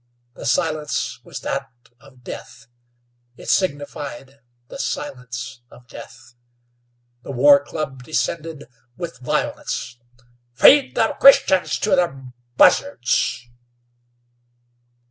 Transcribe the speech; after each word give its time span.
The 0.33 0.47
silence 0.47 1.19
was 1.23 1.41
that 1.41 1.69
of 1.99 2.23
death. 2.23 2.65
It 3.37 3.49
signified 3.49 4.39
the 4.67 4.79
silence 4.79 5.61
of 5.69 5.87
death. 5.87 6.33
The 7.21 7.29
war 7.31 7.63
club 7.63 8.01
descended 8.01 8.63
with 8.97 9.19
violence. 9.19 9.99
"Feed 10.55 10.95
the 10.95 11.15
Christians 11.19 11.77
to 11.81 11.95
ther 11.95 12.31
buzzards!" 12.57 13.47